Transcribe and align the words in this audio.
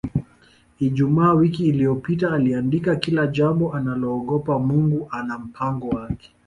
Ijumaa 0.79 1.33
wiki 1.33 1.65
iliyopita 1.65 2.31
aliandika 2.31 2.95
Kila 2.95 3.27
jambo 3.27 3.67
unaloogopa 3.67 4.59
Mungu 4.59 5.07
ana 5.11 5.39
mpango 5.39 5.89
wake 5.89 6.33